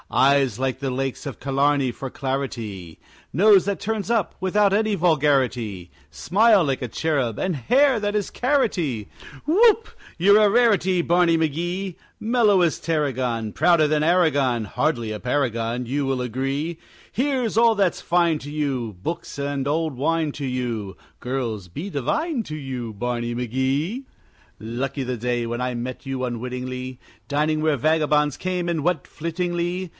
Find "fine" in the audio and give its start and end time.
18.01-18.37